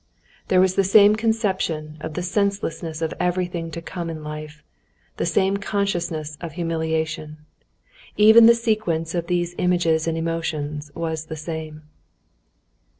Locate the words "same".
0.83-1.15, 5.27-5.57, 11.35-11.83